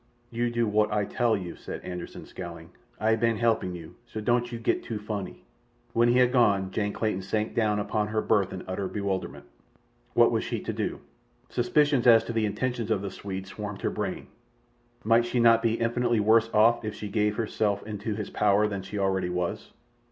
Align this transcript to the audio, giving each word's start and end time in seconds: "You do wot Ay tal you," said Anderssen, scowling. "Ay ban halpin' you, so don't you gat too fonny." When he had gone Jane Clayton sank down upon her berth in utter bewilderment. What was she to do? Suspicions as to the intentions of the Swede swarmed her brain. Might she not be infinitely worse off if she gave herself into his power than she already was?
"You 0.31 0.49
do 0.49 0.65
wot 0.65 0.91
Ay 0.91 1.05
tal 1.05 1.37
you," 1.37 1.55
said 1.55 1.79
Anderssen, 1.83 2.25
scowling. 2.25 2.71
"Ay 2.99 3.15
ban 3.15 3.37
halpin' 3.37 3.75
you, 3.75 3.93
so 4.07 4.19
don't 4.19 4.51
you 4.51 4.57
gat 4.57 4.81
too 4.81 4.97
fonny." 4.97 5.43
When 5.93 6.09
he 6.09 6.17
had 6.17 6.31
gone 6.31 6.71
Jane 6.71 6.91
Clayton 6.91 7.21
sank 7.21 7.53
down 7.53 7.77
upon 7.77 8.07
her 8.07 8.19
berth 8.23 8.51
in 8.51 8.63
utter 8.67 8.87
bewilderment. 8.87 9.45
What 10.15 10.31
was 10.31 10.43
she 10.43 10.59
to 10.61 10.73
do? 10.73 11.01
Suspicions 11.49 12.07
as 12.07 12.23
to 12.23 12.33
the 12.33 12.47
intentions 12.47 12.89
of 12.89 13.03
the 13.03 13.11
Swede 13.11 13.45
swarmed 13.45 13.83
her 13.83 13.91
brain. 13.91 14.25
Might 15.03 15.25
she 15.27 15.39
not 15.39 15.61
be 15.61 15.75
infinitely 15.79 16.19
worse 16.19 16.49
off 16.51 16.83
if 16.83 16.95
she 16.95 17.07
gave 17.07 17.35
herself 17.35 17.85
into 17.85 18.15
his 18.15 18.31
power 18.31 18.67
than 18.67 18.81
she 18.81 18.97
already 18.97 19.29
was? 19.29 19.71